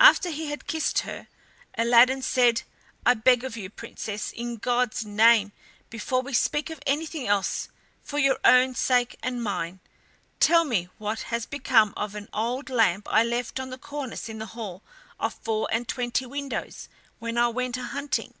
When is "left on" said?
13.22-13.70